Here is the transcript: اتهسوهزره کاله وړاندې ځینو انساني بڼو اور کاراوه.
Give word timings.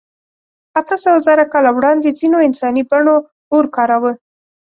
اتهسوهزره 0.79 1.45
کاله 1.53 1.69
وړاندې 1.73 2.09
ځینو 2.19 2.37
انساني 2.47 2.83
بڼو 2.89 3.17
اور 3.53 3.65
کاراوه. 3.75 4.11